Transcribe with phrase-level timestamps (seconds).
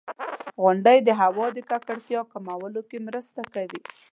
[0.61, 3.81] •غونډۍ د هوا د ککړتیا کمولو کې مرسته کوي.